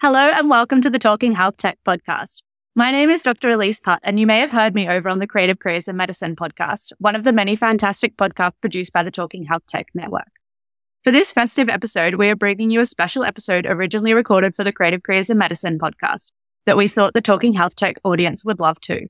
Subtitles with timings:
[0.00, 2.42] Hello and welcome to the Talking HealthTech podcast.
[2.76, 3.48] My name is Dr.
[3.48, 6.36] Elise Putt, and you may have heard me over on the Creative Careers in Medicine
[6.36, 10.28] podcast, one of the many fantastic podcasts produced by the Talking HealthTech Network.
[11.02, 14.70] For this festive episode, we are bringing you a special episode originally recorded for the
[14.70, 16.30] Creative Careers in Medicine podcast
[16.64, 19.08] that we thought the Talking HealthTech audience would love too.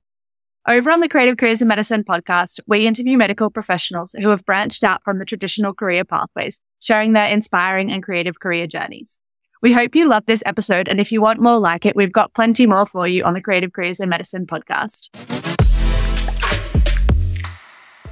[0.66, 4.82] Over on the Creative Careers in Medicine podcast, we interview medical professionals who have branched
[4.82, 9.20] out from the traditional career pathways, sharing their inspiring and creative career journeys.
[9.60, 10.86] We hope you love this episode.
[10.86, 13.40] And if you want more like it, we've got plenty more for you on the
[13.40, 15.08] Creative Careers in Medicine podcast.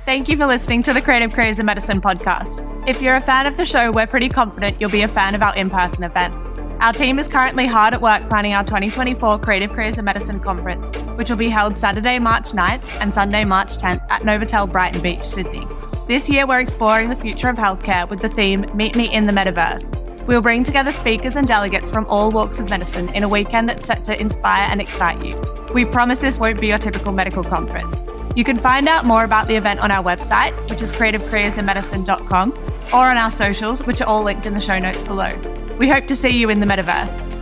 [0.04, 2.62] Thank you for listening to the Creative Careers in Medicine podcast.
[2.88, 5.42] If you're a fan of the show, we're pretty confident you'll be a fan of
[5.42, 6.48] our in person events.
[6.80, 10.96] Our team is currently hard at work planning our 2024 Creative Careers in Medicine conference,
[11.16, 15.24] which will be held Saturday, March 9th and Sunday, March 10th at Novotel Brighton Beach,
[15.24, 15.66] Sydney.
[16.06, 19.32] This year, we're exploring the future of healthcare with the theme Meet Me in the
[19.32, 20.05] Metaverse.
[20.27, 23.87] We'll bring together speakers and delegates from all walks of medicine in a weekend that's
[23.87, 25.41] set to inspire and excite you.
[25.73, 27.96] We promise this won't be your typical medical conference.
[28.35, 32.52] You can find out more about the event on our website, which is creativecareersinmedicine.com,
[32.93, 35.30] or on our socials, which are all linked in the show notes below.
[35.79, 37.33] We hope to see you in the metaverse.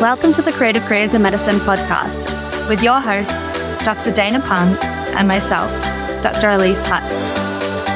[0.00, 2.26] Welcome to the Creative Careers in Medicine podcast
[2.70, 3.30] with your host,
[3.84, 4.12] Dr.
[4.12, 4.82] Dana Phang,
[5.14, 5.70] and myself,
[6.22, 6.48] Dr.
[6.48, 7.02] Elise Putt.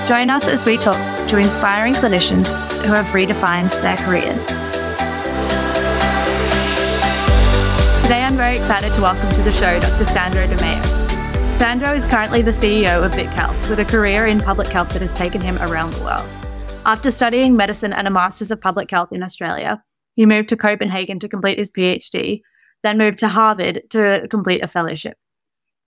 [0.07, 2.47] Join us as we talk to inspiring clinicians
[2.83, 4.45] who have redefined their careers.
[8.03, 10.05] Today, I'm very excited to welcome to the show Dr.
[10.05, 10.85] Sandro Demaio.
[11.57, 15.15] Sandro is currently the CEO of VicHealth, with a career in public health that has
[15.15, 16.29] taken him around the world.
[16.85, 19.83] After studying medicine and a Masters of Public Health in Australia,
[20.15, 22.43] he moved to Copenhagen to complete his PhD,
[22.83, 25.17] then moved to Harvard to complete a fellowship.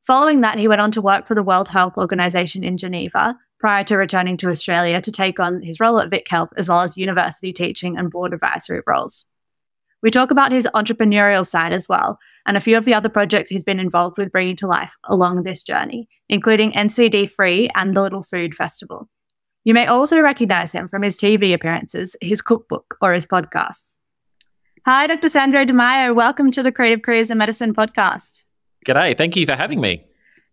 [0.08, 3.84] Following that, he went on to work for the World Health Organization in Geneva, prior
[3.86, 7.52] to returning to Australia to take on his role at VicHealth, as well as university
[7.52, 9.26] teaching and board advisory roles.
[10.04, 13.50] We talk about his entrepreneurial side as well, and a few of the other projects
[13.50, 18.02] he's been involved with bringing to life along this journey, including NCD Free and the
[18.02, 19.10] Little Food Festival.
[19.64, 23.88] You may also recognize him from his TV appearances, his cookbook, or his podcasts.
[24.86, 25.28] Hi, Dr.
[25.28, 26.16] Sandro Demaio.
[26.16, 28.44] Welcome to the Creative Careers in Medicine podcast.
[28.86, 29.18] G'day.
[29.18, 30.06] Thank you for having me.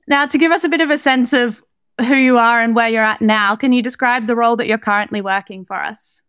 [0.09, 1.63] Now, to give us a bit of a sense of
[2.01, 4.79] who you are and where you're at now, can you describe the role that you're
[4.79, 6.21] currently working for us?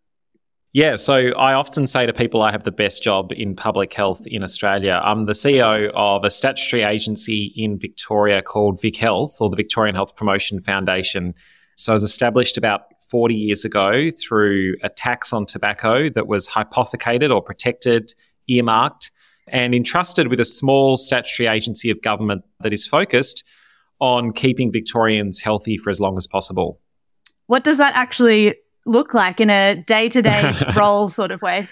[0.73, 4.27] Yeah, so I often say to people I have the best job in public health
[4.27, 4.99] in Australia.
[5.05, 10.17] I'm the CEO of a statutory agency in Victoria called VicHealth or the Victorian Health
[10.17, 11.33] Promotion Foundation.
[11.77, 16.45] So it was established about 40 years ago through a tax on tobacco that was
[16.45, 18.13] hypothecated or protected,
[18.49, 19.11] earmarked,
[19.47, 23.45] and entrusted with a small statutory agency of government that is focused
[23.99, 26.79] on keeping Victorians healthy for as long as possible.
[27.47, 31.67] What does that actually look like in a day to day role sort of way?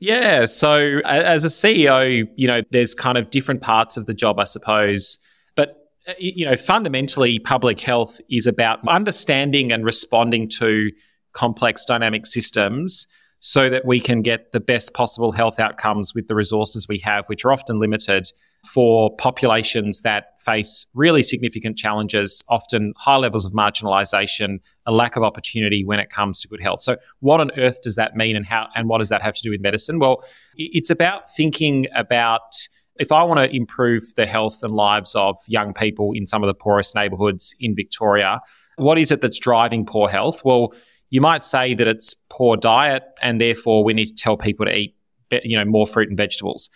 [0.00, 0.44] Yeah.
[0.44, 4.44] So as a CEO, you know, there's kind of different parts of the job, I
[4.44, 5.18] suppose.
[5.56, 10.90] But, uh, you know, fundamentally, public health is about understanding and responding to
[11.32, 13.06] complex dynamic systems
[13.40, 17.26] so that we can get the best possible health outcomes with the resources we have,
[17.28, 18.26] which are often limited
[18.66, 25.22] for populations that face really significant challenges, often high levels of marginalization, a lack of
[25.22, 26.80] opportunity when it comes to good health.
[26.80, 29.42] So what on earth does that mean and how and what does that have to
[29.42, 30.00] do with medicine?
[30.00, 30.24] Well,
[30.56, 32.52] it's about thinking about
[32.98, 36.48] if I want to improve the health and lives of young people in some of
[36.48, 38.40] the poorest neighborhoods in Victoria,
[38.76, 40.44] what is it that's driving poor health?
[40.44, 40.72] Well,
[41.10, 44.76] you might say that it's poor diet and therefore we need to tell people to
[44.76, 44.94] eat
[45.42, 46.70] you know more fruit and vegetables.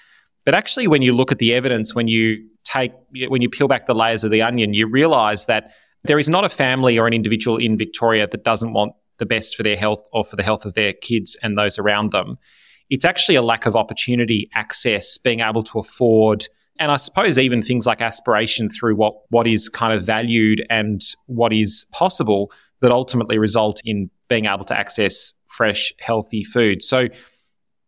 [0.45, 2.93] But actually, when you look at the evidence, when you take,
[3.29, 5.73] when you peel back the layers of the onion, you realize that
[6.05, 9.55] there is not a family or an individual in Victoria that doesn't want the best
[9.55, 12.37] for their health or for the health of their kids and those around them.
[12.91, 16.47] It's actually a lack of opportunity, access, being able to afford,
[16.79, 21.01] and I suppose even things like aspiration through what, what is kind of valued and
[21.27, 22.51] what is possible
[22.81, 26.83] that ultimately result in being able to access fresh, healthy food.
[26.83, 27.09] So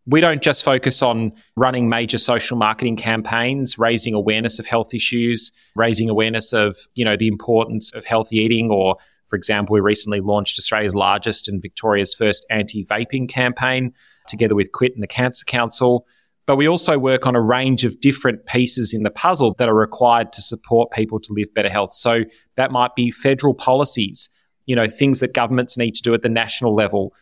[0.04, 5.50] we don't just focus on running major social marketing campaigns, raising awareness of health issues,
[5.74, 8.96] raising awareness of, you know, the importance of healthy eating or
[9.26, 13.94] for example, we recently launched Australia's largest and Victoria's first anti-vaping campaign
[14.28, 16.06] together with Quit and the Cancer Council.
[16.46, 19.74] But we also work on a range of different pieces in the puzzle that are
[19.74, 21.94] required to support people to live better health.
[21.94, 22.24] So
[22.56, 24.28] that might be federal policies,
[24.66, 27.14] you know, things that governments need to do at the national level,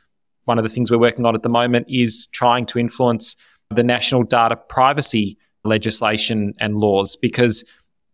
[0.44, 3.36] one of the things we're working on at the moment is trying to influence
[3.70, 7.64] the national data privacy legislation and laws because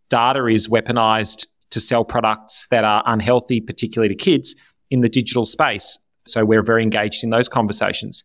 [0.09, 4.55] data is weaponized to sell products that are unhealthy, particularly to kids,
[4.89, 5.99] in the digital space.
[6.25, 8.23] So we're very engaged in those conversations.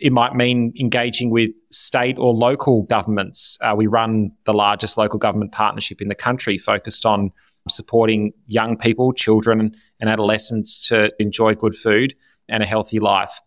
[0.00, 3.58] It might mean engaging with state or local governments.
[3.60, 7.30] Uh, we run the largest local government partnership in the country focused on
[7.68, 12.14] supporting young people, children, and adolescents to enjoy good food
[12.48, 13.40] and a healthy life.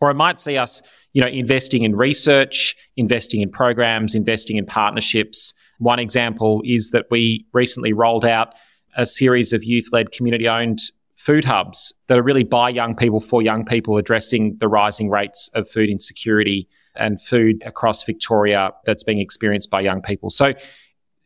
[0.00, 0.80] Or it might see us,
[1.12, 5.52] you know, investing in research, investing in programs, investing in partnerships.
[5.78, 8.54] One example is that we recently rolled out
[8.96, 10.78] a series of youth-led community-owned
[11.16, 15.50] food hubs that are really by young people for young people addressing the rising rates
[15.54, 16.66] of food insecurity
[16.96, 20.30] and food across Victoria that's being experienced by young people.
[20.30, 20.54] So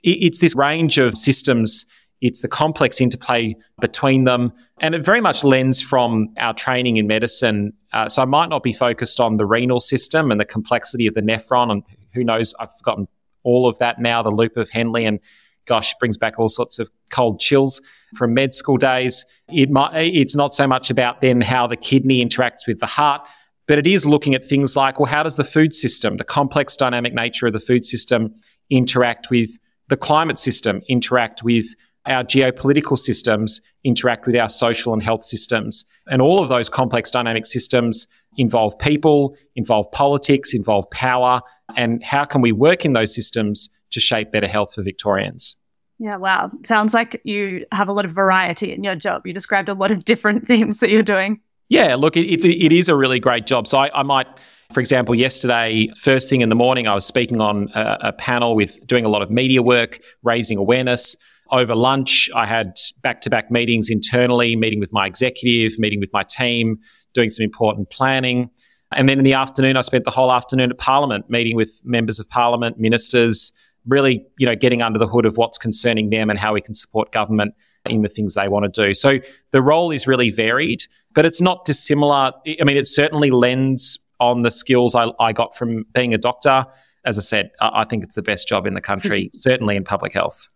[0.03, 1.87] it's this range of systems
[2.25, 4.51] it's the complex interplay between them.
[4.81, 7.75] And it very much lends from our training in medicine.
[7.93, 11.13] Uh, so I might not be focused on the renal system and the complexity of
[11.13, 11.71] the nephron.
[11.71, 11.83] And
[12.15, 13.09] who knows, I've forgotten
[13.43, 15.07] all of that now, the loop of Henle.
[15.07, 15.21] And
[15.67, 17.83] gosh, it brings back all sorts of cold chills
[18.17, 19.27] from med school days.
[19.51, 23.29] It might, it's not so much about then how the kidney interacts with the heart,
[23.67, 26.75] but it is looking at things like, well, how does the food system, the complex
[26.75, 28.35] dynamic nature of the food system,
[28.71, 31.67] interact with the climate system, interact with
[32.07, 35.85] our geopolitical systems interact with our social and health systems.
[36.07, 38.07] And all of those complex dynamic systems
[38.37, 41.41] involve people, involve politics, involve power.
[41.77, 45.57] And how can we work in those systems to shape better health for Victorians?
[45.99, 46.51] Yeah, wow.
[46.67, 49.27] Sounds like you have a lot of variety in your job.
[49.27, 51.41] You described a lot of different things that you're doing.
[51.69, 53.67] Yeah, look, it, it's, it is a really great job.
[53.67, 54.27] So I, I might
[54.73, 58.57] for example, yesterday, first thing in the morning, I was speaking on a, a panel
[58.57, 61.17] with doing a lot of media work, raising awareness
[61.55, 66.13] over lunch, I had back to back meetings internally, meeting with my executive, meeting with
[66.13, 66.79] my team,
[67.15, 68.51] doing some important planning.
[68.93, 72.19] And then in the afternoon, I spent the whole afternoon at Parliament, meeting with members
[72.19, 73.53] of Parliament, ministers,
[73.87, 76.75] really, you know, getting under the hood of what's concerning them and how we can
[76.75, 77.55] support government
[77.87, 78.93] in the things they want to do.
[78.93, 79.21] So
[79.53, 80.81] the role is really varied,
[81.15, 82.33] but it's not dissimilar.
[82.47, 86.65] I mean, it certainly lends on the skills I, I got from being a doctor.
[87.05, 89.85] As I said, I, I think it's the best job in the country, certainly in
[89.85, 90.49] public health.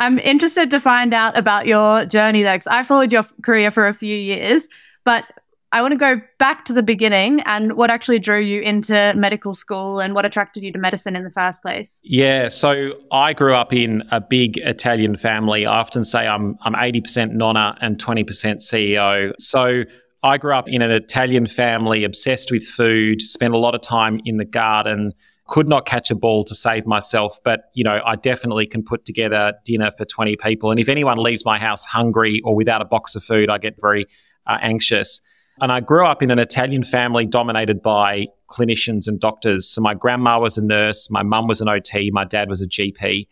[0.00, 3.86] I'm interested to find out about your journey there because I followed your career for
[3.86, 4.66] a few years,
[5.04, 5.24] but
[5.72, 9.54] I want to go back to the beginning and what actually drew you into medical
[9.54, 12.00] school and what attracted you to medicine in the first place.
[12.02, 15.66] Yeah, so I grew up in a big Italian family.
[15.66, 19.32] I often say I'm I'm 80% nonna and 20% CEO.
[19.38, 19.84] So
[20.22, 24.18] I grew up in an Italian family, obsessed with food, spent a lot of time
[24.24, 25.12] in the garden
[25.50, 29.04] could not catch a ball to save myself, but you know, I definitely can put
[29.04, 30.70] together dinner for 20 people.
[30.70, 33.74] And if anyone leaves my house hungry or without a box of food, I get
[33.80, 34.06] very
[34.46, 35.20] uh, anxious.
[35.60, 39.68] And I grew up in an Italian family dominated by clinicians and doctors.
[39.68, 42.68] So my grandma was a nurse, my mum was an OT, my dad was a
[42.68, 43.26] GP.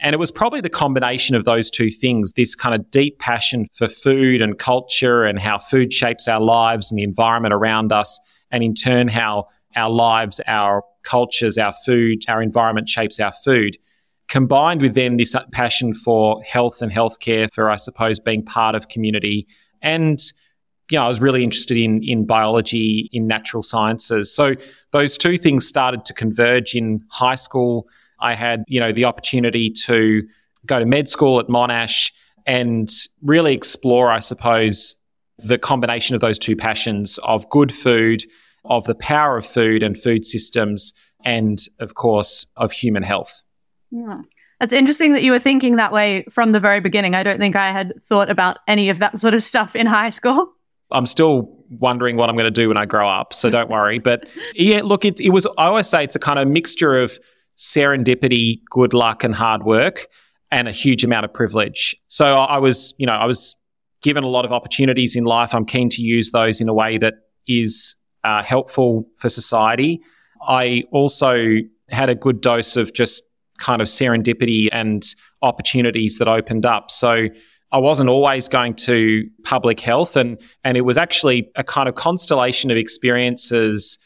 [0.00, 3.66] And it was probably the combination of those two things this kind of deep passion
[3.72, 8.18] for food and culture and how food shapes our lives and the environment around us,
[8.50, 9.46] and in turn, how
[9.76, 13.76] our lives, our cultures, our food, our environment shapes our food.
[14.28, 18.88] Combined with then this passion for health and healthcare, for I suppose being part of
[18.88, 19.46] community,
[19.82, 20.18] and
[20.90, 24.34] you know, I was really interested in in biology, in natural sciences.
[24.34, 24.54] So
[24.90, 27.88] those two things started to converge in high school.
[28.20, 30.22] I had you know the opportunity to
[30.66, 32.12] go to med school at Monash
[32.46, 32.88] and
[33.22, 34.96] really explore, I suppose,
[35.38, 38.22] the combination of those two passions of good food
[38.64, 40.92] of the power of food and food systems,
[41.24, 43.42] and of course, of human health.
[43.90, 44.22] Yeah.
[44.60, 47.16] It's interesting that you were thinking that way from the very beginning.
[47.16, 50.10] I don't think I had thought about any of that sort of stuff in high
[50.10, 50.52] school.
[50.92, 51.48] I'm still
[51.80, 53.98] wondering what I'm going to do when I grow up, so don't worry.
[53.98, 57.18] But yeah, look, it, it was, I always say it's a kind of mixture of
[57.56, 60.06] serendipity, good luck, and hard work,
[60.50, 61.96] and a huge amount of privilege.
[62.08, 63.56] So I was, you know, I was
[64.02, 65.54] given a lot of opportunities in life.
[65.54, 67.14] I'm keen to use those in a way that
[67.48, 70.00] is uh, helpful for society.
[70.46, 71.56] I also
[71.88, 73.22] had a good dose of just
[73.58, 75.02] kind of serendipity and
[75.42, 76.90] opportunities that opened up.
[76.90, 77.28] So
[77.72, 81.94] I wasn't always going to public health, and and it was actually a kind of
[81.94, 83.98] constellation of experiences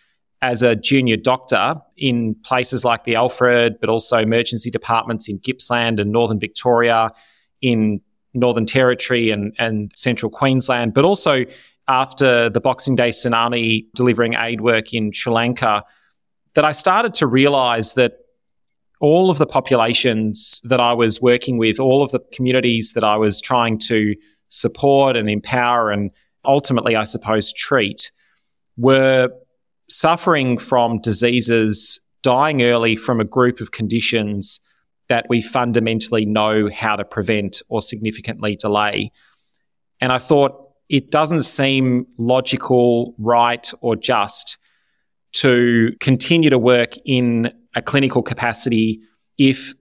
[0.42, 5.98] as a junior doctor in places like the Alfred, but also emergency departments in Gippsland
[5.98, 7.10] and Northern Victoria,
[7.62, 8.00] in
[8.34, 11.44] Northern Territory and, and Central Queensland, but also
[11.88, 15.84] after the Boxing Day tsunami delivering aid work in Sri Lanka
[16.54, 18.18] that I started to realize that
[19.00, 23.16] all of the populations that I was working with, all of the communities that I
[23.16, 24.14] was trying to
[24.48, 26.10] support and empower and
[26.44, 28.10] ultimately, I suppose, treat
[28.76, 29.28] were
[29.88, 34.60] suffering from diseases, dying early from a group of conditions
[35.08, 39.12] that we fundamentally know how to prevent or significantly delay.
[40.00, 44.58] And I thought, it doesn't seem logical, right, or just
[45.32, 49.00] to continue to work in a clinical capacity
[49.38, 49.74] if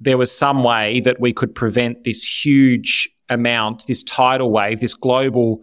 [0.00, 4.94] there was some way that we could prevent this huge amount, this tidal wave, this
[4.94, 5.62] global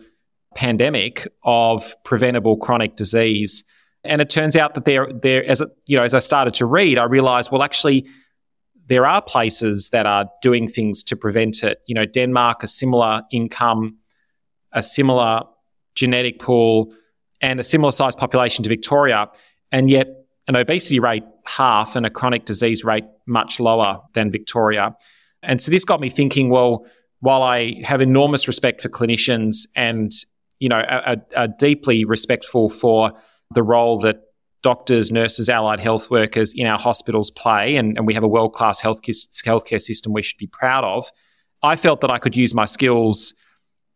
[0.55, 3.63] pandemic of preventable chronic disease.
[4.03, 6.97] And it turns out that there, there, as you know, as I started to read,
[6.97, 8.07] I realized, well, actually,
[8.85, 11.79] there are places that are doing things to prevent it.
[11.85, 13.97] You know, Denmark, a similar income,
[14.73, 15.43] a similar
[15.95, 16.93] genetic pool,
[17.41, 19.27] and a similar sized population to Victoria,
[19.71, 20.07] and yet
[20.47, 24.95] an obesity rate half and a chronic disease rate much lower than Victoria.
[25.43, 26.85] And so this got me thinking, well,
[27.19, 30.11] while I have enormous respect for clinicians and
[30.59, 30.81] you know
[31.35, 33.13] are, deeply respectful for
[33.51, 34.17] the role that
[34.61, 38.53] doctors, nurses, allied health workers in our hospitals play, and, and we have a world
[38.53, 41.09] class health healthcare system we should be proud of.
[41.61, 43.33] I felt that I could use my skills,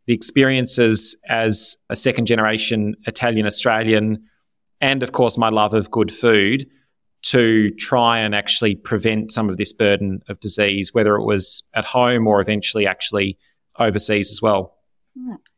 [0.06, 4.22] the experiences as a second generation Italian Australian,
[4.82, 6.70] and of course my love of good food
[7.24, 11.86] to try and actually prevent some of this burden of disease, whether it was at
[11.86, 13.38] home or eventually actually
[13.80, 14.76] overseas as well.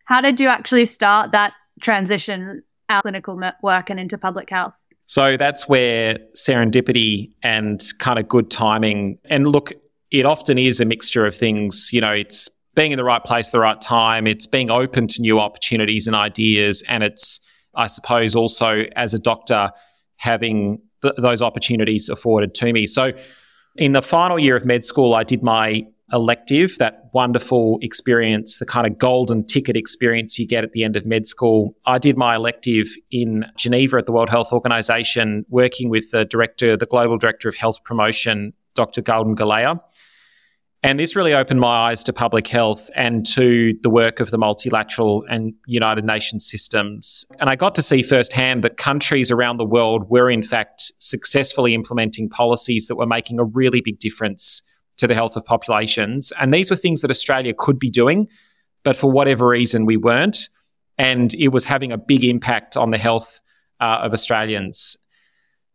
[0.06, 4.76] How did you actually start that transition out clinical work and into public health?
[5.08, 9.74] So that's where serendipity and kind of good timing, and look,
[10.12, 11.90] it often is a mixture of things.
[11.92, 15.22] You know, it's being in the right place, the right time, it's being open to
[15.22, 17.40] new opportunities and ideas, and it's,
[17.74, 19.72] I suppose, also as a doctor,
[20.18, 22.86] having th- those opportunities afforded to me.
[22.86, 23.12] So
[23.76, 28.66] in the final year of med school, I did my elective, that wonderful experience, the
[28.66, 31.76] kind of golden ticket experience you get at the end of med school.
[31.86, 36.78] I did my elective in Geneva at the World Health Organization, working with the director,
[36.78, 39.02] the global director of health promotion, Dr.
[39.02, 39.80] Gauden Galea.
[40.86, 44.38] And this really opened my eyes to public health and to the work of the
[44.38, 47.26] multilateral and United Nations systems.
[47.40, 51.74] And I got to see firsthand that countries around the world were, in fact, successfully
[51.74, 54.62] implementing policies that were making a really big difference
[54.98, 56.32] to the health of populations.
[56.40, 58.28] And these were things that Australia could be doing,
[58.84, 60.50] but for whatever reason, we weren't.
[61.00, 63.42] And it was having a big impact on the health
[63.82, 64.98] uh, of Australians.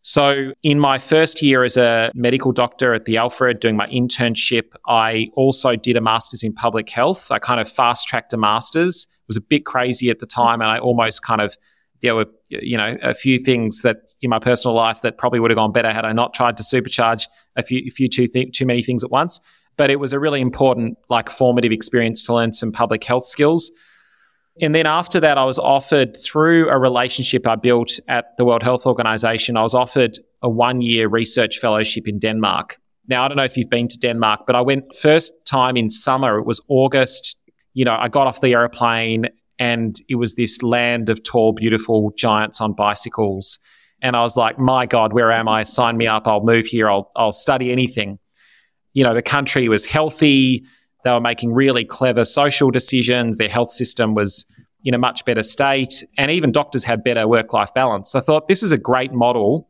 [0.03, 4.73] So, in my first year as a medical doctor at the Alfred doing my internship,
[4.87, 7.31] I also did a master's in public health.
[7.31, 9.07] I kind of fast tracked a master's.
[9.11, 11.55] It was a bit crazy at the time, and I almost kind of,
[12.01, 15.51] there were, you know, a few things that in my personal life that probably would
[15.51, 17.27] have gone better had I not tried to supercharge
[17.57, 19.39] a few, a few too, th- too many things at once.
[19.77, 23.71] But it was a really important, like, formative experience to learn some public health skills.
[24.61, 28.63] And then after that, I was offered through a relationship I built at the World
[28.63, 32.79] Health Organization, I was offered a one year research fellowship in Denmark.
[33.09, 35.89] Now, I don't know if you've been to Denmark, but I went first time in
[35.89, 36.39] summer.
[36.39, 37.39] It was August.
[37.73, 39.27] You know, I got off the airplane
[39.59, 43.59] and it was this land of tall, beautiful giants on bicycles.
[44.03, 45.63] And I was like, my God, where am I?
[45.65, 46.27] Sign me up.
[46.27, 46.89] I'll move here.
[46.89, 48.19] I'll, I'll study anything.
[48.93, 50.65] You know, the country was healthy
[51.05, 53.39] they were making really clever social decisions.
[53.39, 54.45] Their health system was
[54.85, 56.05] in a much better state.
[56.17, 58.11] And even doctors had better work life balance.
[58.13, 59.69] So I thought this is a great model.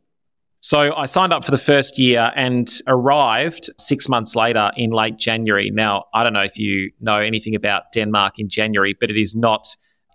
[0.62, 5.16] So I signed up for the first year and arrived six months later in late
[5.16, 5.70] January.
[5.70, 9.34] Now, I don't know if you know anything about Denmark in January, but it is
[9.34, 9.66] not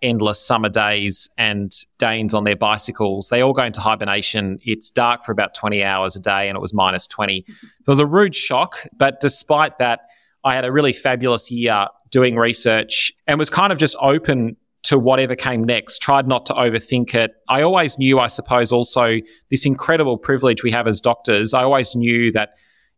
[0.03, 3.29] endless summer days and Danes on their bicycles.
[3.29, 4.59] They all go into hibernation.
[4.63, 7.43] It's dark for about 20 hours a day and it was minus 20.
[7.47, 8.85] So it was a rude shock.
[8.97, 10.01] But despite that,
[10.45, 14.99] I had a really fabulous year doing research and was kind of just open to
[14.99, 17.31] whatever came next, tried not to overthink it.
[17.49, 19.17] I always knew, I suppose, also
[19.49, 21.55] this incredible privilege we have as doctors.
[21.55, 22.49] I always knew that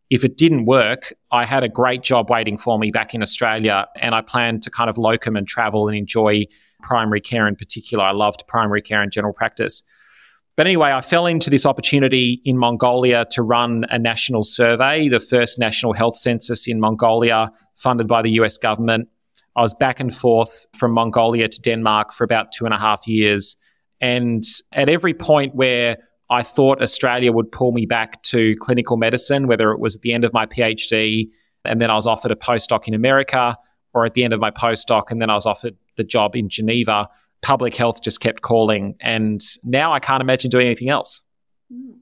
[0.10, 3.88] if it didn't work, I had a great job waiting for me back in Australia,
[4.02, 6.44] and I planned to kind of locum and travel and enjoy
[6.82, 8.04] primary care in particular.
[8.04, 9.82] I loved primary care and general practice.
[10.58, 15.20] But anyway, I fell into this opportunity in Mongolia to run a national survey, the
[15.20, 19.08] first national health census in Mongolia, funded by the US government.
[19.56, 23.08] I was back and forth from Mongolia to Denmark for about two and a half
[23.08, 23.56] years.
[24.02, 25.98] And at every point where
[26.32, 30.12] I thought Australia would pull me back to clinical medicine, whether it was at the
[30.12, 31.30] end of my PhD
[31.66, 33.58] and then I was offered a postdoc in America,
[33.94, 36.50] or at the end of my postdoc and then I was offered the job in
[36.50, 37.10] Geneva
[37.42, 38.96] public health just kept calling.
[39.02, 41.22] And now I can't imagine doing anything else.
[41.72, 42.00] Mm.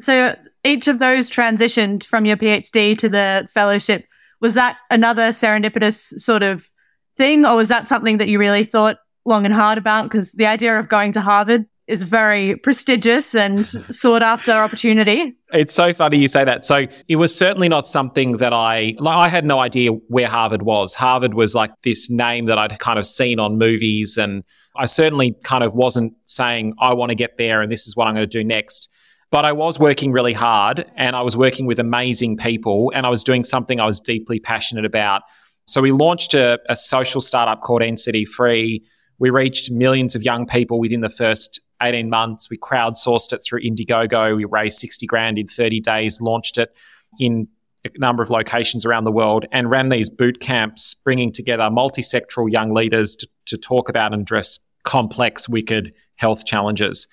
[0.00, 4.04] So each of those transitioned from your PhD to the fellowship.
[4.40, 6.68] Was that another serendipitous sort of
[7.16, 10.04] thing, or was that something that you really thought long and hard about?
[10.04, 15.34] Because the idea of going to Harvard is very prestigious and sought after opportunity.
[15.52, 16.64] It's so funny you say that.
[16.64, 20.62] So it was certainly not something that I like I had no idea where Harvard
[20.62, 20.94] was.
[20.94, 24.44] Harvard was like this name that I'd kind of seen on movies and
[24.78, 28.06] I certainly kind of wasn't saying I want to get there and this is what
[28.06, 28.88] I'm going to do next.
[29.30, 33.10] But I was working really hard and I was working with amazing people and I
[33.10, 35.22] was doing something I was deeply passionate about.
[35.66, 38.82] So we launched a, a social startup called NCD Free.
[39.18, 42.48] We reached millions of young people within the first 18 months.
[42.48, 44.36] We crowdsourced it through Indiegogo.
[44.36, 46.70] We raised 60 grand in 30 days, launched it
[47.18, 47.48] in
[47.84, 52.02] a number of locations around the world, and ran these boot camps, bringing together multi
[52.02, 54.58] sectoral young leaders to, to talk about and address
[54.88, 57.06] complex, wicked health challenges.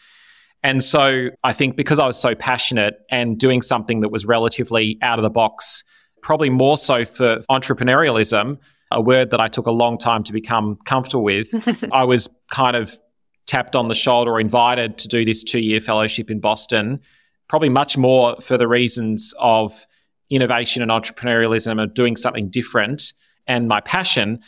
[0.64, 4.98] And so I think because I was so passionate and doing something that was relatively
[5.02, 5.84] out of the box,
[6.24, 8.58] probably more so for entrepreneurialism,
[8.92, 11.50] a word that I took a long time to become comfortable with,
[11.92, 12.98] I was kind of
[13.46, 17.02] tapped on the shoulder or invited to do this two year fellowship in Boston,
[17.50, 19.86] probably much more for the reasons of
[20.30, 23.12] innovation and entrepreneurialism and doing something different
[23.48, 24.40] and my passion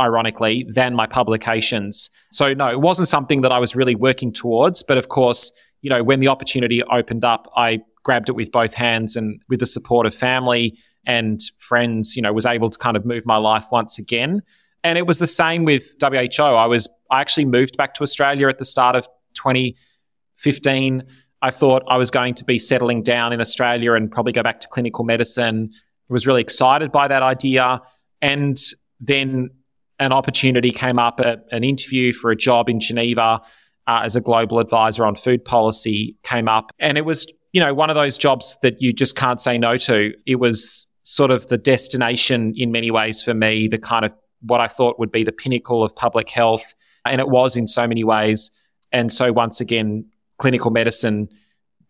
[0.00, 2.10] ironically, than my publications.
[2.30, 4.82] So, no, it wasn't something that I was really working towards.
[4.82, 8.74] But of course, you know, when the opportunity opened up, I grabbed it with both
[8.74, 12.96] hands and with the support of family and friends, you know, was able to kind
[12.96, 14.42] of move my life once again.
[14.82, 16.42] And it was the same with WHO.
[16.42, 21.02] I was, I actually moved back to Australia at the start of 2015.
[21.42, 24.60] I thought I was going to be settling down in Australia and probably go back
[24.60, 25.70] to clinical medicine.
[25.72, 27.80] I was really excited by that idea.
[28.22, 28.56] And
[29.00, 29.50] then
[29.98, 33.40] an opportunity came up at an interview for a job in Geneva
[33.86, 36.70] uh, as a global advisor on food policy came up.
[36.78, 39.76] And it was, you know, one of those jobs that you just can't say no
[39.78, 40.12] to.
[40.26, 44.60] It was sort of the destination in many ways for me, the kind of what
[44.60, 46.74] I thought would be the pinnacle of public health.
[47.04, 48.50] And it was in so many ways.
[48.92, 50.06] And so once again,
[50.38, 51.28] clinical medicine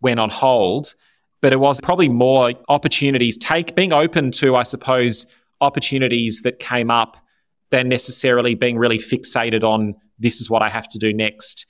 [0.01, 0.93] went on hold.
[1.41, 5.25] But it was probably more opportunities, take being open to, I suppose,
[5.61, 7.17] opportunities that came up
[7.69, 11.65] than necessarily being really fixated on this is what I have to do next.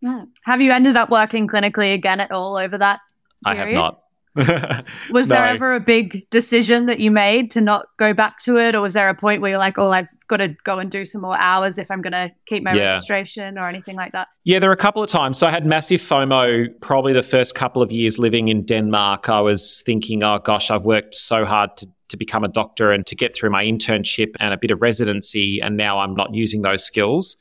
[0.00, 0.24] Yeah.
[0.44, 3.00] Have you ended up working clinically again at all over that?
[3.44, 3.60] Period?
[3.60, 4.02] I have not.
[5.10, 5.34] was no.
[5.34, 8.82] there ever a big decision that you made to not go back to it, or
[8.82, 11.22] was there a point where you're like, "Oh, I've got to go and do some
[11.22, 12.90] more hours if I'm going to keep my yeah.
[12.90, 14.28] registration or anything like that"?
[14.44, 15.38] Yeah, there were a couple of times.
[15.38, 16.68] So I had massive FOMO.
[16.82, 20.84] Probably the first couple of years living in Denmark, I was thinking, "Oh gosh, I've
[20.84, 24.54] worked so hard to to become a doctor and to get through my internship and
[24.54, 27.36] a bit of residency, and now I'm not using those skills.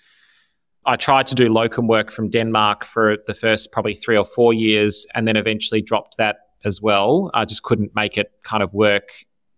[0.86, 4.54] I tried to do locum work from Denmark for the first probably three or four
[4.54, 7.32] years, and then eventually dropped that as well.
[7.34, 9.10] I just couldn't make it kind of work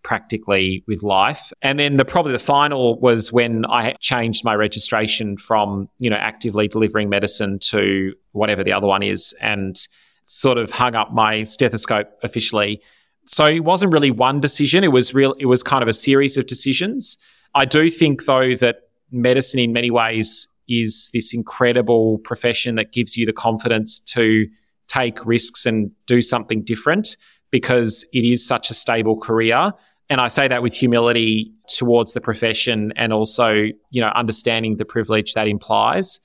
[0.04, 1.52] practically with life.
[1.62, 6.16] And then the probably the final was when I changed my registration from, you know,
[6.16, 9.76] actively delivering medicine to whatever the other one is and
[10.24, 12.82] sort of hung up my stethoscope officially
[13.28, 14.84] so it wasn't really one decision.
[14.84, 15.36] It was real.
[15.40, 17.18] It was kind of a series of decisions.
[17.54, 18.78] I do think though that
[19.12, 24.48] medicine in many ways is this incredible profession that gives you the confidence to
[24.88, 27.18] take risks and do something different
[27.52, 29.72] because it is such a stable career.
[30.10, 33.50] And I say that with humility towards the profession and also,
[33.90, 36.20] you know, understanding the privilege that implies.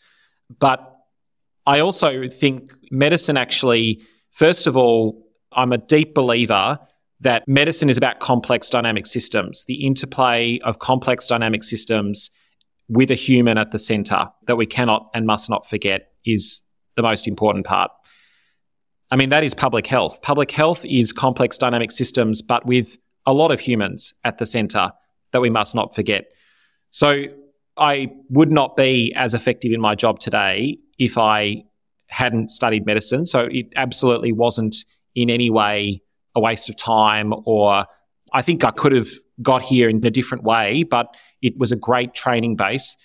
[0.59, 0.89] But
[1.67, 6.79] I also think medicine actually, first of all, I'm a deep believer
[7.23, 12.31] that medicine is about complex dynamic systems, the interplay of complex dynamic systems
[12.89, 16.63] with a human at the center that we cannot and must not forget is
[16.97, 17.91] the most important part.
[19.11, 20.21] I mean, that is public health.
[20.23, 24.91] Public health is complex dynamic systems, but with a lot of humans at the center
[25.31, 26.25] that we must not forget.
[26.91, 27.27] So
[27.77, 31.65] I would not be as effective in my job today if I
[32.09, 33.27] hadn't studied medicine.
[33.27, 34.75] So it absolutely wasn't
[35.15, 36.03] in any way
[36.35, 37.87] a waste of time or
[38.33, 39.09] I think I could have
[39.41, 42.97] got here in a different way, but it was a great training base.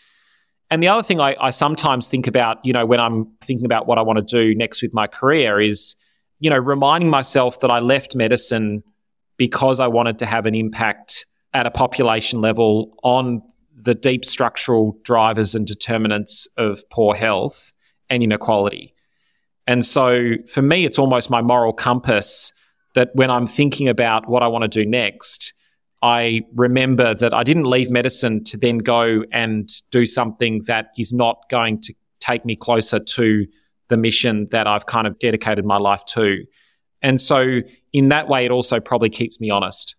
[0.69, 3.87] And the other thing I, I, sometimes think about, you know, when I'm thinking about
[3.87, 5.95] what I want to do next with my career is,
[6.39, 8.83] you know, reminding myself that I left medicine
[9.37, 13.41] because I wanted to have an impact at a population level on
[13.75, 17.71] the deep structural drivers and determinants of poor health
[18.09, 18.93] and inequality.
[19.65, 22.51] And so for me, it's almost my moral compass
[22.95, 25.53] that when I'm thinking about what I want to do next,
[26.01, 31.11] I remember that I didn't leave medicine to then go and do something that is
[31.11, 33.47] not going to take me closer to
[33.87, 36.45] the mission that I've kind of dedicated my life to.
[37.01, 37.61] And so,
[37.93, 39.95] in that way, it also probably keeps me honest.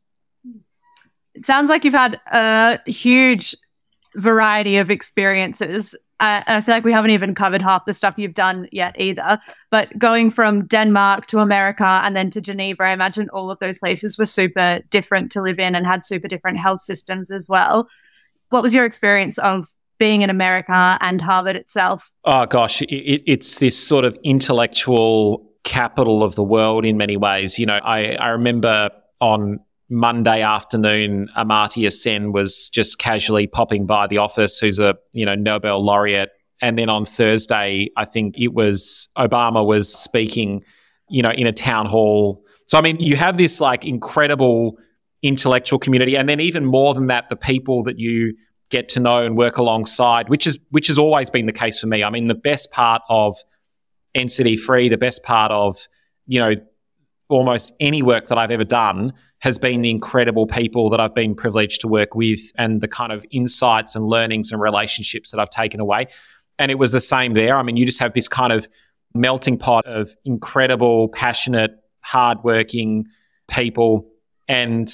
[1.35, 3.55] It sounds like you've had a huge
[4.15, 8.35] variety of experiences Uh, I feel like we haven't even covered half the stuff you've
[8.35, 9.39] done yet either.
[9.71, 13.79] But going from Denmark to America and then to Geneva, I imagine all of those
[13.79, 17.89] places were super different to live in and had super different health systems as well.
[18.51, 22.11] What was your experience of being in America and Harvard itself?
[22.25, 27.59] Oh, gosh, it, it's this sort of intellectual capital of the world in many ways.
[27.59, 34.07] You know, I, I remember on Monday afternoon, Amartya Sen was just casually popping by
[34.07, 36.31] the office, who's a you know Nobel laureate.
[36.61, 40.65] And then on Thursday, I think it was Obama was speaking,
[41.09, 42.45] you know, in a town hall.
[42.67, 44.77] So I mean, you have this like incredible
[45.23, 48.35] intellectual community, and then even more than that, the people that you
[48.71, 51.87] get to know and work alongside, which is which has always been the case for
[51.87, 52.05] me.
[52.05, 53.37] I mean, the best part of
[54.15, 55.89] NCD free, the best part of
[56.27, 56.55] you know
[57.31, 61.35] almost any work that I've ever done has been the incredible people that I've been
[61.35, 65.51] privileged to work with and the kind of insights and learnings and relationships that I've
[65.51, 66.07] taken away.
[66.59, 67.57] And it was the same there.
[67.57, 68.69] I mean, you just have this kind of
[69.15, 73.07] melting pot of incredible, passionate, hardworking
[73.47, 74.11] people.
[74.49, 74.91] And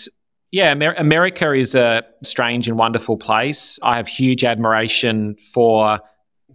[0.50, 3.78] yeah, Amer- America is a strange and wonderful place.
[3.82, 6.00] I have huge admiration for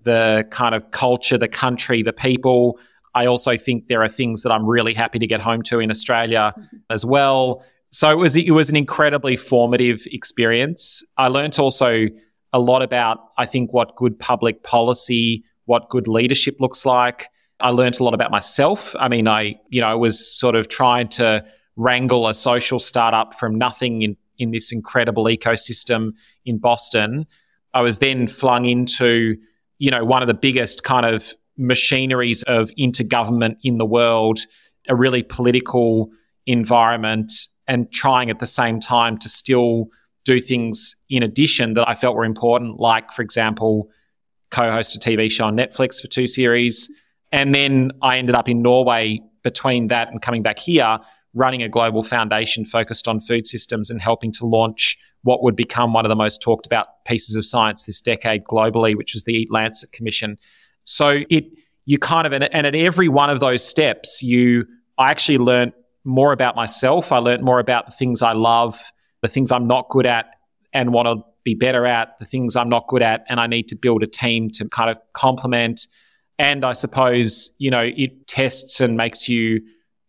[0.04, 2.80] the kind of culture, the country, the people.
[3.15, 5.91] I also think there are things that I'm really happy to get home to in
[5.91, 6.78] Australia mm-hmm.
[6.89, 7.63] as well.
[7.91, 11.04] So it was it was an incredibly formative experience.
[11.17, 12.06] I learned also
[12.54, 17.30] a lot about I think what good public policy, what good leadership looks like.
[17.60, 18.95] I learned a lot about myself.
[18.99, 21.43] I mean, I you know was sort of trying to
[21.75, 26.12] wrangle a social startup from nothing in in this incredible ecosystem
[26.45, 27.25] in Boston.
[27.73, 29.36] I was then flung into
[29.80, 34.39] you know one of the biggest kind of machineries of intergovernment in the world,
[34.88, 36.10] a really political
[36.45, 37.32] environment,
[37.69, 39.88] and trying at the same time to still
[40.25, 43.89] do things in addition that I felt were important, like, for example,
[44.49, 46.91] co host a TV show on Netflix for two series.
[47.32, 50.97] And then I ended up in Norway between that and coming back here,
[51.36, 55.93] running a global foundation focused on food systems and helping to launch what would become
[55.93, 59.34] one of the most talked about pieces of science this decade globally, which was the
[59.34, 60.39] Eat Lancet Commission.
[60.86, 61.45] So it
[61.86, 64.65] you kind of and, and at every one of those steps, you
[64.97, 65.73] I actually learned
[66.10, 67.12] more about myself.
[67.12, 68.80] I learned more about the things I love,
[69.22, 70.36] the things I'm not good at
[70.74, 73.67] and want to be better at, the things I'm not good at, and I need
[73.69, 75.88] to build a team to kind of complement.
[76.38, 79.62] And I suppose, you know, it tests and makes you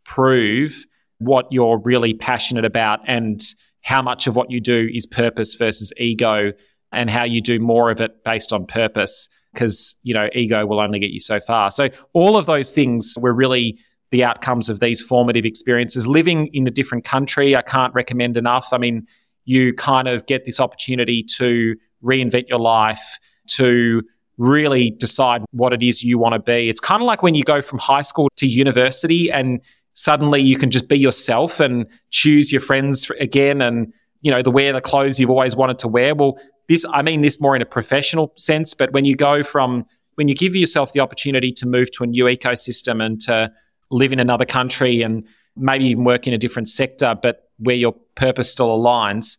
[0.05, 0.85] prove
[1.19, 3.41] what you're really passionate about and
[3.83, 6.53] how much of what you do is purpose versus ego
[6.93, 10.81] and how you do more of it based on purpose because you know ego will
[10.81, 11.71] only get you so far.
[11.71, 13.79] So all of those things were really
[14.11, 16.07] the outcomes of these formative experiences.
[16.07, 18.69] Living in a different country, I can't recommend enough.
[18.73, 19.07] I mean,
[19.45, 23.19] you kind of get this opportunity to reinvent your life,
[23.49, 24.03] to
[24.37, 26.69] really decide what it is you want to be.
[26.69, 29.61] It's kind of like when you go from high school to university and
[29.93, 33.93] suddenly you can just be yourself and choose your friends again and
[34.23, 36.39] you know the wear the clothes you've always wanted to wear well
[36.71, 40.29] this, I mean this more in a professional sense, but when you go from, when
[40.29, 43.51] you give yourself the opportunity to move to a new ecosystem and to
[43.91, 45.27] live in another country and
[45.57, 49.37] maybe even work in a different sector, but where your purpose still aligns,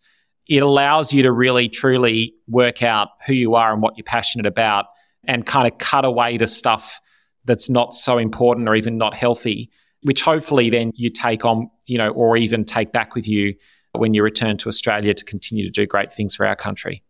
[0.47, 4.45] it allows you to really truly work out who you are and what you're passionate
[4.45, 4.85] about
[5.25, 6.99] and kind of cut away the stuff
[7.45, 9.69] that's not so important or even not healthy,
[10.03, 13.55] which hopefully then you take on, you know, or even take back with you
[13.93, 17.03] when you return to Australia to continue to do great things for our country.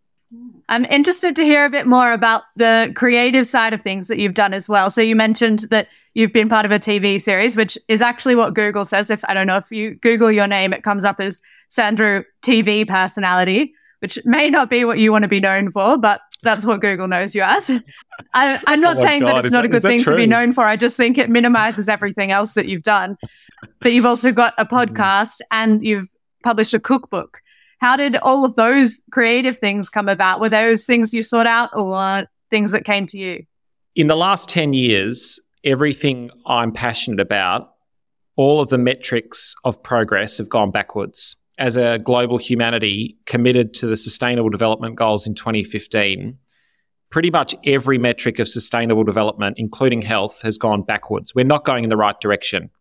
[0.69, 4.33] I'm interested to hear a bit more about the creative side of things that you've
[4.33, 4.89] done as well.
[4.89, 8.53] So you mentioned that you've been part of a TV series, which is actually what
[8.53, 9.09] Google says.
[9.09, 12.87] If I don't know if you Google your name, it comes up as Sandro TV
[12.87, 16.81] personality, which may not be what you want to be known for, but that's what
[16.81, 17.69] Google knows you as.
[18.33, 20.13] I, am not oh saying God, that it's not that, a good thing true?
[20.13, 20.65] to be known for.
[20.65, 23.17] I just think it minimizes everything else that you've done.
[23.79, 26.09] But you've also got a podcast and you've
[26.43, 27.41] published a cookbook.
[27.79, 30.39] How did all of those creative things come about?
[30.39, 33.45] Were those things you sought out or things that came to you?
[33.95, 37.73] In the last 10 years, everything I'm passionate about,
[38.35, 41.35] all of the metrics of progress have gone backwards.
[41.59, 46.37] As a global humanity committed to the Sustainable Development Goals in 2015,
[47.11, 51.35] pretty much every metric of sustainable development, including health, has gone backwards.
[51.35, 52.71] We're not going in the right direction.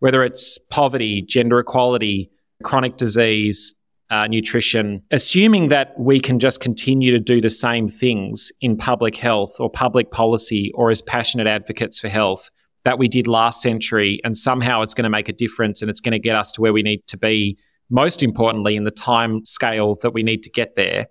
[0.00, 2.32] Whether it's poverty, gender equality,
[2.64, 3.74] chronic disease,
[4.12, 9.16] uh, nutrition, assuming that we can just continue to do the same things in public
[9.16, 12.50] health or public policy or as passionate advocates for health
[12.84, 16.00] that we did last century, and somehow it's going to make a difference and it's
[16.00, 17.56] going to get us to where we need to be,
[17.88, 21.06] most importantly, in the time scale that we need to get there.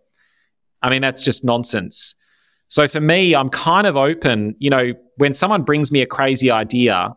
[0.83, 2.13] I mean, that's just nonsense.
[2.67, 4.55] So for me, I'm kind of open.
[4.59, 7.15] You know, when someone brings me a crazy idea,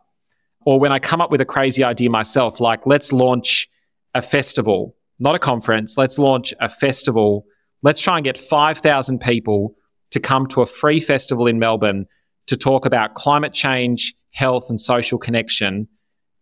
[0.64, 3.68] or when I come up with a crazy idea myself, like let's launch
[4.14, 7.46] a festival, not a conference, let's launch a festival.
[7.82, 9.74] Let's try and get 5,000 people
[10.10, 12.06] to come to a free festival in Melbourne
[12.46, 15.88] to talk about climate change, health, and social connection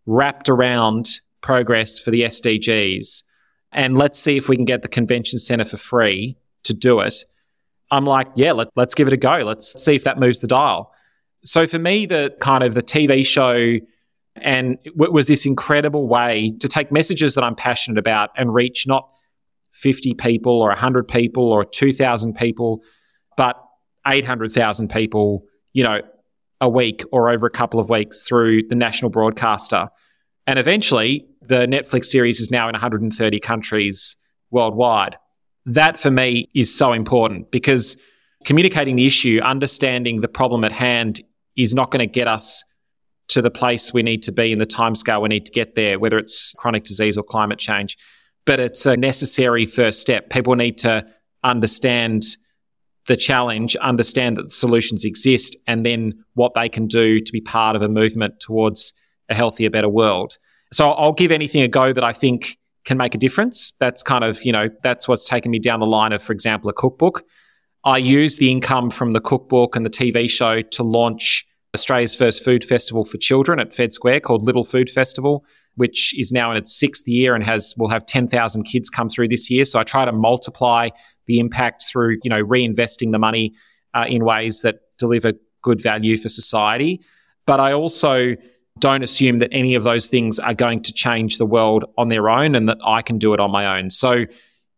[0.07, 1.09] wrapped around
[1.41, 3.23] progress for the SDGs.
[3.73, 7.25] And let's see if we can get the convention center for free to do it.
[7.91, 9.39] I'm like, yeah, let, let's give it a go.
[9.39, 10.93] Let's see if that moves the dial.
[11.45, 13.79] So for me, the kind of the TV show
[14.37, 18.87] and it was this incredible way to take messages that I'm passionate about and reach
[18.87, 19.09] not
[19.73, 22.83] 50 people or 100 people or 2,000 people,
[23.37, 23.57] but
[24.07, 26.01] 800,000 people, you know,
[26.61, 29.89] a week or over a couple of weeks through the national broadcaster.
[30.47, 34.17] And eventually, the Netflix series is now in 130 countries
[34.51, 35.17] worldwide.
[35.67, 37.97] That for me is so important because
[38.45, 41.23] communicating the issue, understanding the problem at hand
[41.57, 42.65] is not going to get us
[43.33, 45.99] to the place we need to be in the timescale we need to get there,
[45.99, 47.97] whether it's chronic disease or climate change.
[48.45, 50.29] But it's a necessary first step.
[50.29, 51.07] People need to
[51.43, 52.25] understand
[53.09, 57.41] the challenge, understand that the solutions exist, and then what they can do to be
[57.41, 58.93] part of a movement towards
[59.29, 60.37] a healthier, better world.
[60.73, 63.73] So I'll give anything a go that I think can make a difference.
[63.79, 66.69] That's kind of, you know, that's what's taken me down the line of, for example,
[66.69, 67.25] a cookbook.
[67.85, 72.45] I use the income from the cookbook and the TV show to launch Australia's first
[72.45, 75.45] food festival for children at Fed Square called Little Food Festival,
[75.77, 79.29] which is now in its sixth year and has will have 10,000 kids come through
[79.29, 79.65] this year.
[79.65, 80.91] So I try to multiply
[81.27, 83.55] the impact through, you know, reinvesting the money
[83.95, 85.33] uh, in ways that deliver
[85.63, 87.01] good value for society.
[87.47, 88.37] But I also
[88.79, 92.29] don't assume that any of those things are going to change the world on their
[92.29, 93.91] own and that I can do it on my own.
[93.91, 94.25] So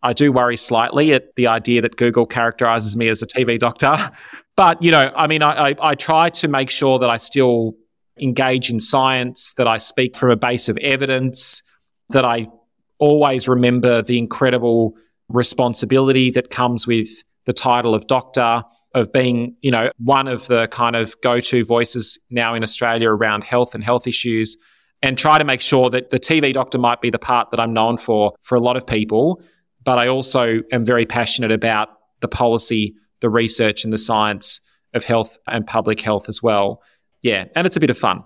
[0.03, 3.97] I do worry slightly at the idea that Google characterizes me as a TV doctor.
[4.57, 7.75] But, you know, I mean, I, I, I try to make sure that I still
[8.21, 11.63] engage in science, that I speak from a base of evidence,
[12.11, 12.47] that I
[12.99, 14.95] always remember the incredible
[15.29, 17.09] responsibility that comes with
[17.47, 18.63] the title of doctor,
[18.95, 23.11] of being, you know, one of the kind of go to voices now in Australia
[23.11, 24.57] around health and health issues,
[25.03, 27.73] and try to make sure that the TV doctor might be the part that I'm
[27.73, 29.43] known for for a lot of people.
[29.83, 31.89] But I also am very passionate about
[32.21, 34.61] the policy, the research, and the science
[34.93, 36.83] of health and public health as well.
[37.23, 38.23] Yeah, and it's a bit of fun.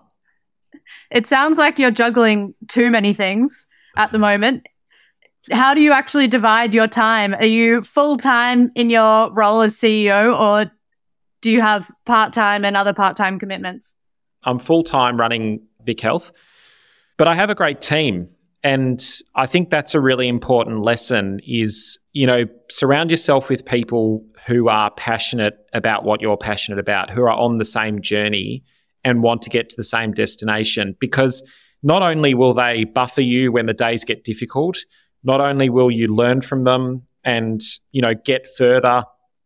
[1.10, 4.66] It sounds like you're juggling too many things at the moment
[5.50, 7.34] how do you actually divide your time?
[7.34, 10.70] Are you full time in your role as CEO or
[11.40, 13.94] do you have part time and other part time commitments?
[14.42, 16.32] I'm full time running VicHealth,
[17.16, 18.28] but I have a great team.
[18.68, 19.02] And
[19.34, 24.68] I think that's a really important lesson is, you know, surround yourself with people who
[24.68, 28.62] are passionate about what you're passionate about, who are on the same journey
[29.04, 31.42] and want to get to the same destination because
[31.82, 34.76] not only will they buffer you when the days get difficult,
[35.24, 39.02] not only will you learn from them and you know get further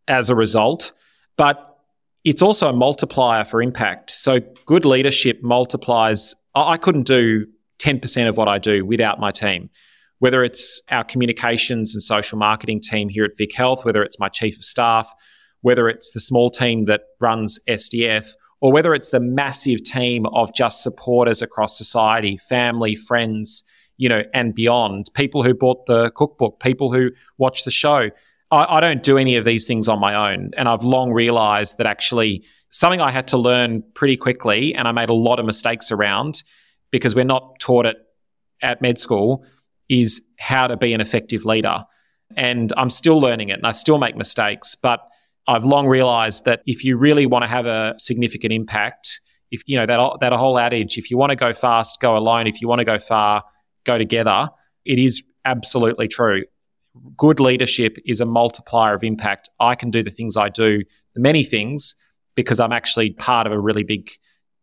[0.08, 0.92] as a result,
[1.36, 1.78] but
[2.24, 4.10] it's also a multiplier for impact.
[4.10, 6.34] So good leadership multiplies.
[6.56, 7.46] I couldn't do
[7.82, 9.70] 10% of what I do without my team.
[10.20, 14.56] Whether it's our communications and social marketing team here at VicHealth, whether it's my chief
[14.56, 15.12] of staff,
[15.62, 20.54] whether it's the small team that runs SDF, or whether it's the massive team of
[20.54, 23.64] just supporters across society, family, friends,
[23.96, 25.06] you know, and beyond.
[25.14, 28.10] People who bought the cookbook, people who watch the show.
[28.52, 30.52] I, I don't do any of these things on my own.
[30.56, 34.92] And I've long realized that actually something I had to learn pretty quickly, and I
[34.92, 36.42] made a lot of mistakes around
[36.92, 37.96] because we're not taught it
[38.62, 39.44] at med school,
[39.88, 41.84] is how to be an effective leader.
[42.36, 44.76] And I'm still learning it and I still make mistakes.
[44.76, 45.00] But
[45.48, 49.76] I've long realized that if you really want to have a significant impact, if you
[49.76, 52.46] know that that whole adage, if you want to go fast, go alone.
[52.46, 53.42] If you want to go far,
[53.84, 54.48] go together,
[54.84, 56.44] it is absolutely true.
[57.16, 59.48] Good leadership is a multiplier of impact.
[59.58, 60.82] I can do the things I do,
[61.14, 61.94] the many things,
[62.34, 64.10] because I'm actually part of a really big,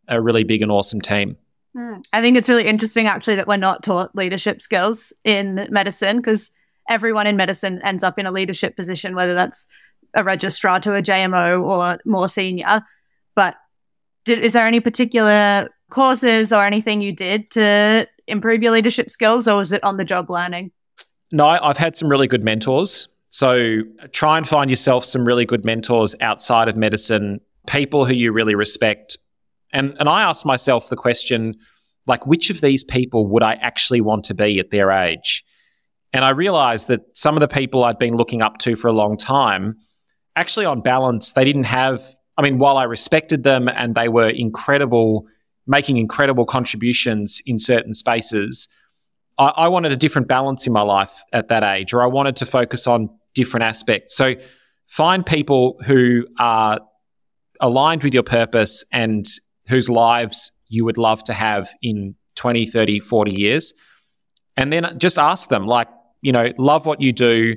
[0.07, 1.37] a really big and awesome team.
[2.13, 6.51] I think it's really interesting actually that we're not taught leadership skills in medicine because
[6.89, 9.65] everyone in medicine ends up in a leadership position, whether that's
[10.15, 12.81] a registrar to a JMO or more senior.
[13.35, 13.55] But
[14.25, 19.47] did, is there any particular courses or anything you did to improve your leadership skills,
[19.47, 20.71] or was it on the job learning?
[21.31, 23.07] No, I've had some really good mentors.
[23.29, 28.31] So try and find yourself some really good mentors outside of medicine, people who you
[28.31, 29.17] really respect.
[29.71, 31.55] And and I asked myself the question,
[32.07, 35.43] like, which of these people would I actually want to be at their age?
[36.11, 38.93] And I realized that some of the people I'd been looking up to for a
[38.93, 39.77] long time
[40.39, 42.01] actually, on balance, they didn't have,
[42.37, 45.27] I mean, while I respected them and they were incredible,
[45.67, 48.69] making incredible contributions in certain spaces,
[49.37, 52.37] I, I wanted a different balance in my life at that age, or I wanted
[52.37, 54.15] to focus on different aspects.
[54.15, 54.35] So
[54.87, 56.79] find people who are
[57.59, 59.25] aligned with your purpose and
[59.69, 63.73] whose lives you would love to have in 20, 30, 40 years.
[64.57, 65.87] And then just ask them, like,
[66.21, 67.55] you know, love what you do.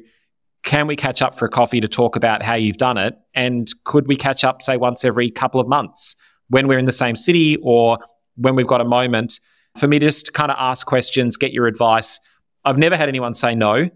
[0.62, 3.14] Can we catch up for a coffee to talk about how you've done it?
[3.34, 6.14] And could we catch up, say, once every couple of months
[6.48, 7.98] when we're in the same city or
[8.36, 9.40] when we've got a moment
[9.78, 12.20] for me to just kind of ask questions, get your advice?
[12.64, 13.88] I've never had anyone say no.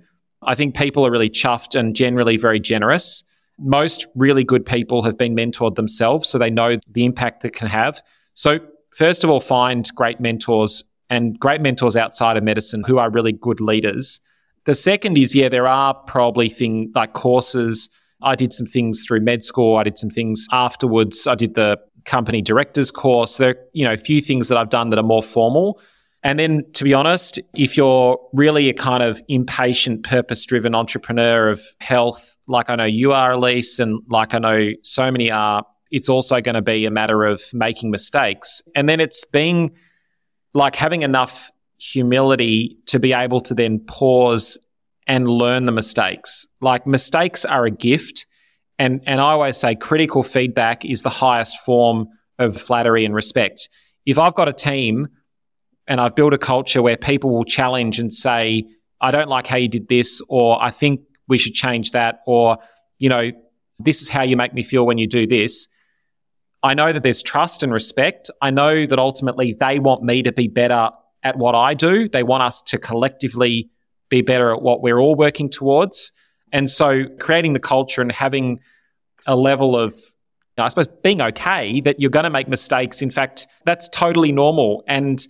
[0.43, 3.23] I think people are really chuffed and generally very generous.
[3.59, 7.69] Most really good people have been mentored themselves, so they know the impact it can
[7.69, 8.03] have.
[8.35, 8.59] So,
[8.93, 13.33] first of all, find great mentors and great mentors outside of medicine who are really
[13.33, 14.21] good leaders.
[14.65, 17.89] The second is, yeah, there are probably things like courses.
[18.23, 19.77] I did some things through med school.
[19.77, 21.27] I did some things afterwards.
[21.27, 23.37] I did the company directors course.
[23.37, 25.81] There are, you know, a few things that I've done that are more formal.
[26.27, 31.49] And then, to be honest, if you're really a kind of impatient, purpose driven entrepreneur
[31.49, 35.65] of health, like I know you are, Elise, and like I know so many are,
[35.93, 38.61] it's also going to be a matter of making mistakes.
[38.75, 39.77] And then it's being
[40.53, 44.59] like having enough humility to be able to then pause
[45.07, 46.45] and learn the mistakes.
[46.61, 48.27] Like mistakes are a gift.
[48.81, 52.09] And, and I always say critical feedback is the highest form
[52.41, 53.69] of flattery and respect.
[54.07, 55.07] If I've got a team
[55.89, 58.65] and I've built a culture where people will challenge and say,
[59.01, 62.59] I don't like how you did this, or I think we should change that, or,
[62.99, 63.31] you know,
[63.79, 65.69] this is how you make me feel when you do this.
[66.63, 68.31] I know that there's trust and respect.
[68.41, 70.91] I know that ultimately they want me to be better
[71.23, 72.09] at what I do.
[72.09, 73.69] They want us to collectively
[74.09, 76.13] be better at what we're all working towards.
[76.53, 78.61] And so creating the culture and having
[79.27, 79.95] a level of,
[80.57, 83.03] I suppose, being okay that you're going to make mistakes.
[83.03, 84.85] In fact, that's totally normal.
[84.89, 85.25] And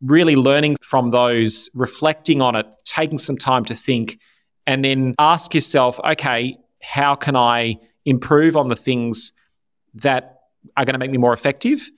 [0.00, 4.18] really learning from those, reflecting on it, taking some time to think,
[4.66, 9.32] and then ask yourself, okay, how can I improve on the things
[9.94, 10.38] that
[10.76, 11.88] are going to make me more effective.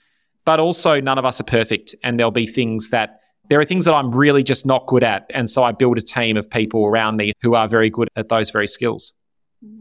[0.45, 1.95] But also, none of us are perfect.
[2.03, 5.31] And there'll be things that there are things that I'm really just not good at.
[5.35, 8.29] And so I build a team of people around me who are very good at
[8.29, 9.13] those very skills.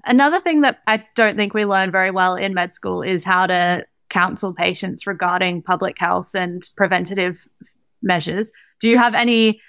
[0.06, 3.48] Another thing that I don't think we learn very well in med school is how
[3.48, 7.48] to counsel patients regarding public health and preventative
[8.02, 8.52] measures.
[8.80, 9.62] Do you have any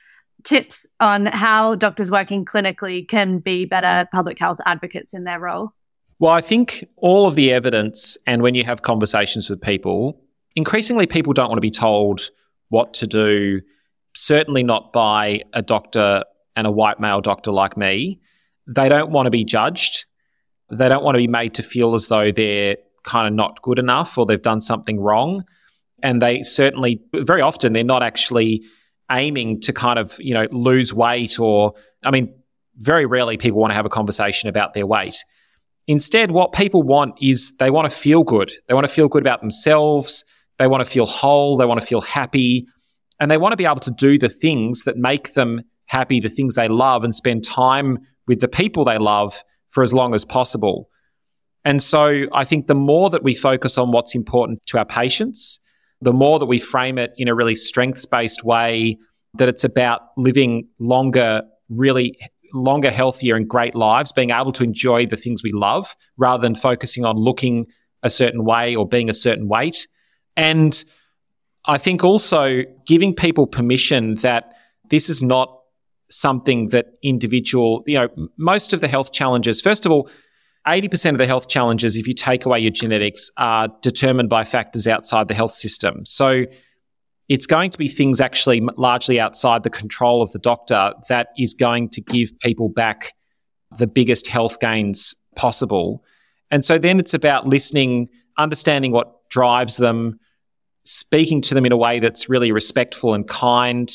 [0.45, 5.73] tips on how doctors working clinically can be better public health advocates in their role?
[6.19, 10.21] Well, I think all of the evidence, and when you have conversations with people,
[10.55, 12.29] increasingly people don't want to be told
[12.69, 13.61] what to do,
[14.14, 16.25] certainly not by a doctor
[16.57, 18.21] and a white male doctor like me.
[18.66, 20.05] They don't want to be judged.
[20.71, 23.79] They don't want to be made to feel as though they're kind of not good
[23.79, 25.45] enough or they've done something wrong.
[26.03, 28.63] And they certainly, very often, they're not actually
[29.11, 32.35] aiming to kind of, you know, lose weight or, I mean,
[32.77, 35.25] very rarely people want to have a conversation about their weight.
[35.87, 38.53] Instead, what people want is they want to feel good.
[38.69, 40.25] They want to feel good about themselves.
[40.59, 41.57] They want to feel whole.
[41.57, 42.67] They want to feel happy.
[43.19, 46.29] And they want to be able to do the things that make them happy, the
[46.29, 50.25] things they love, and spend time with the people they love for as long as
[50.25, 50.89] possible.
[51.65, 55.59] And so I think the more that we focus on what's important to our patients,
[56.01, 58.99] the more that we frame it in a really strengths based way,
[59.35, 62.17] that it's about living longer, really
[62.53, 66.55] longer, healthier, and great lives, being able to enjoy the things we love rather than
[66.55, 67.67] focusing on looking
[68.03, 69.87] a certain way or being a certain weight.
[70.37, 70.83] And
[71.67, 74.55] I think also giving people permission that
[74.89, 75.57] this is not
[76.09, 80.11] something that individual, you know, most of the health challenges, first of all,
[80.66, 84.87] 80% of the health challenges, if you take away your genetics, are determined by factors
[84.87, 86.05] outside the health system.
[86.05, 86.44] So
[87.29, 91.55] it's going to be things actually largely outside the control of the doctor that is
[91.55, 93.12] going to give people back
[93.79, 96.05] the biggest health gains possible.
[96.51, 100.18] And so then it's about listening, understanding what drives them,
[100.85, 103.90] speaking to them in a way that's really respectful and kind,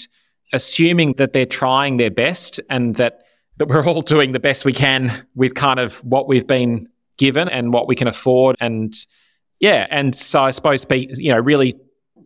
[0.53, 3.24] assuming that they're trying their best and that
[3.57, 6.87] that we're all doing the best we can with kind of what we've been
[7.17, 8.93] given and what we can afford and
[9.59, 11.73] yeah and so i suppose be you know really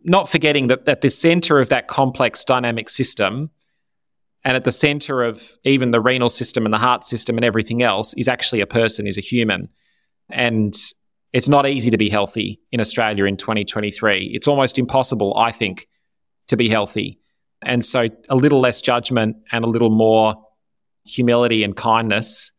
[0.02, 3.50] not forgetting that at the center of that complex dynamic system
[4.44, 7.82] and at the center of even the renal system and the heart system and everything
[7.82, 9.68] else is actually a person, is a human.
[10.30, 10.74] And
[11.32, 14.30] it's not easy to be healthy in Australia in 2023.
[14.32, 15.86] It's almost impossible, I think,
[16.48, 17.18] to be healthy.
[17.62, 20.34] And so a little less judgment and a little more
[21.04, 22.52] humility and kindness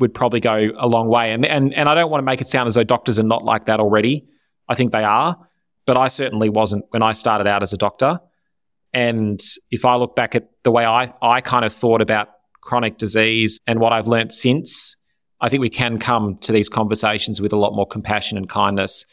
[0.00, 1.32] would probably go a long way.
[1.32, 3.44] And and and I don't want to make it sound as though doctors are not
[3.44, 4.26] like that already.
[4.68, 5.36] I think they are,
[5.86, 8.20] but I certainly wasn't when I started out as a doctor.
[8.92, 9.40] And
[9.70, 12.28] if I look back at the way I, I kind of thought about
[12.60, 14.96] chronic disease and what I've learnt since,
[15.40, 19.04] I think we can come to these conversations with a lot more compassion and kindness.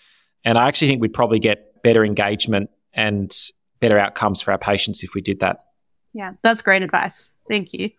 [0.43, 3.31] And I actually think we'd probably get better engagement and
[3.79, 5.59] better outcomes for our patients if we did that.
[6.13, 7.31] Yeah, that's great advice.
[7.47, 7.91] Thank you.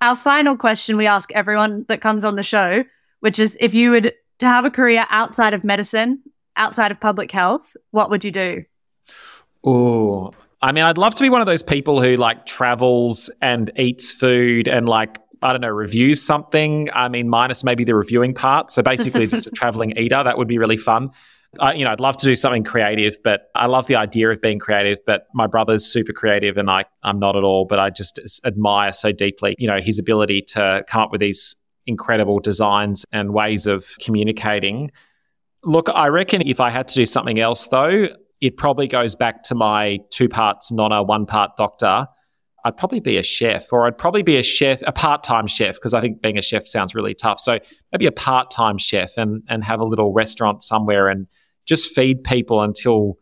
[0.00, 2.84] Our final question we ask everyone that comes on the show,
[3.20, 6.22] which is if you would to have a career outside of medicine,
[6.56, 8.64] outside of public health, what would you do?
[9.62, 10.32] Oh,
[10.62, 14.12] I mean, I'd love to be one of those people who like travels and eats
[14.12, 16.90] food and like I don't know, reviews something.
[16.92, 18.70] I mean, minus maybe the reviewing part.
[18.70, 20.22] So basically, just a traveling eater.
[20.22, 21.10] That would be really fun.
[21.58, 24.40] I, you know, I'd love to do something creative, but I love the idea of
[24.40, 24.98] being creative.
[25.04, 27.64] But my brother's super creative, and I, I'm not at all.
[27.64, 31.56] But I just admire so deeply, you know, his ability to come up with these
[31.86, 34.92] incredible designs and ways of communicating.
[35.64, 38.08] Look, I reckon if I had to do something else, though,
[38.40, 42.06] it probably goes back to my two parts nonna, one part doctor.
[42.64, 45.76] I'd probably be a chef, or I'd probably be a chef, a part time chef,
[45.76, 47.40] because I think being a chef sounds really tough.
[47.40, 47.58] So
[47.90, 51.26] maybe a part time chef and, and have a little restaurant somewhere and
[51.70, 53.16] just feed people until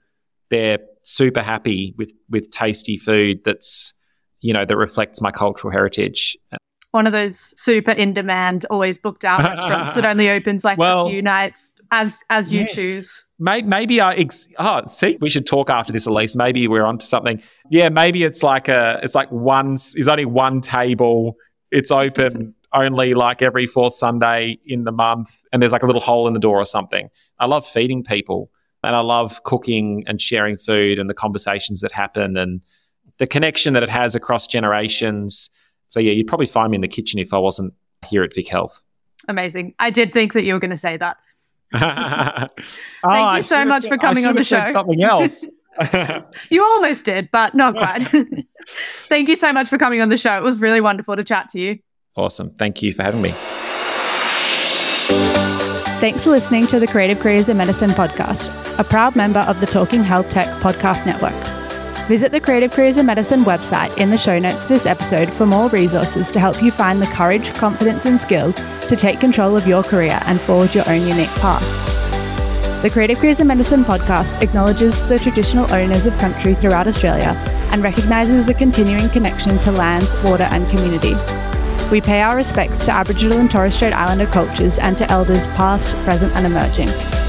[0.48, 3.92] they're super happy with, with tasty food that's,
[4.40, 6.36] you know, that reflects my cultural heritage.
[6.92, 11.06] One of those super in demand, always booked out restaurants that only opens like well,
[11.06, 12.74] a few nights as as you yes.
[12.74, 13.24] choose.
[13.38, 16.34] Maybe, I ex- oh see we should talk after this Elise.
[16.34, 17.42] Maybe we're onto something.
[17.70, 21.36] Yeah, maybe it's like a it's like one is only one table.
[21.70, 26.00] It's open only like every fourth Sunday in the month, and there's like a little
[26.00, 27.08] hole in the door or something.
[27.38, 28.50] I love feeding people,
[28.82, 32.60] and I love cooking and sharing food and the conversations that happen and
[33.18, 35.50] the connection that it has across generations.
[35.88, 37.74] So yeah, you'd probably find me in the kitchen if I wasn't
[38.06, 38.80] here at VicHealth.
[39.28, 39.74] Amazing.
[39.78, 41.16] I did think that you were going to say that.
[41.72, 42.50] Thank oh, you
[43.04, 44.64] ah, so much said, for coming on the show.
[44.66, 45.46] something else.
[46.50, 48.08] you almost did, but not quite.
[48.68, 50.36] Thank you so much for coming on the show.
[50.36, 51.78] It was really wonderful to chat to you.
[52.18, 52.50] Awesome.
[52.50, 53.32] Thank you for having me.
[56.00, 59.66] Thanks for listening to the Creative Careers in Medicine podcast, a proud member of the
[59.66, 61.34] Talking HealthTech podcast network.
[62.08, 65.68] Visit the Creative Careers in Medicine website in the show notes this episode for more
[65.68, 68.56] resources to help you find the courage, confidence, and skills
[68.88, 71.62] to take control of your career and forge your own unique path.
[72.82, 77.34] The Creative Careers in Medicine podcast acknowledges the traditional owners of country throughout Australia
[77.70, 81.14] and recognises the continuing connection to lands, water, and community.
[81.90, 85.96] We pay our respects to Aboriginal and Torres Strait Islander cultures and to elders past,
[86.04, 87.27] present, and emerging.